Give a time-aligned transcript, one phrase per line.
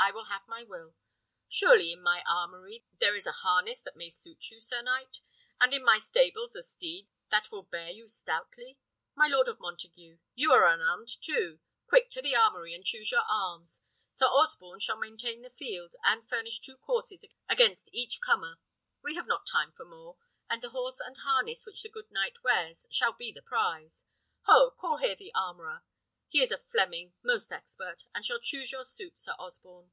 [0.00, 0.94] I will have my will.
[1.48, 5.20] Surely in my armoury there is a harness that may suit you, sir knight,
[5.60, 8.78] and in my stables a steed that will bear you stoutly.
[9.16, 13.20] My Lord of Montague, you are unarmed too; quick to the armoury and choose you
[13.28, 13.82] arms.
[14.14, 18.58] Sir Osborne shall maintain the field, and furnish two courses against each comer.
[19.02, 20.16] We have not time for more;
[20.48, 24.04] and the horse and harness which the good knight wears shall be the prize.
[24.42, 24.70] Ho!
[24.70, 25.82] call here the armourer.
[26.30, 29.92] He is a Fleming, most expert, and shall choose your suit, Sir Osborne."